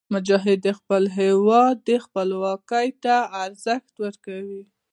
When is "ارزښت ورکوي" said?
3.43-4.63